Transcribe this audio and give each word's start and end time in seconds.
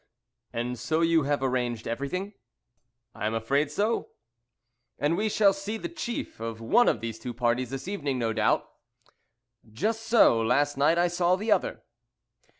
"And 0.51 0.79
so 0.79 1.01
you 1.01 1.25
have 1.29 1.43
arranged 1.43 1.87
everything?" 1.87 2.33
"I 3.13 3.27
am 3.27 3.35
afraid 3.35 3.69
so." 3.69 4.09
"And 4.97 5.15
we 5.15 5.29
shall 5.29 5.53
see 5.53 5.77
the 5.77 5.89
chief 5.89 6.39
of 6.39 6.59
one 6.59 6.87
of 6.89 7.01
these 7.01 7.19
two 7.19 7.35
parties 7.35 7.69
this 7.69 7.87
evening, 7.87 8.17
no 8.17 8.33
doubt?" 8.33 8.67
"Just 9.71 10.01
so; 10.01 10.41
last 10.41 10.75
night 10.75 10.97
I 10.97 11.07
saw 11.07 11.35
the 11.35 11.51
other." 11.51 11.83